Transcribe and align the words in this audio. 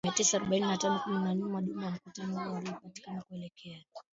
mia 0.03 0.13
tisa 0.13 0.37
arobaini 0.37 0.65
na 0.67 0.77
tano 0.77 0.99
kumi 1.03 1.15
na 1.15 1.21
nane 1.35 1.45
Wajumbe 1.45 1.75
wa 1.75 1.93
mkutano 2.01 2.43
huu 2.43 2.53
walipatana 2.53 3.21
kuelekea 3.21 3.83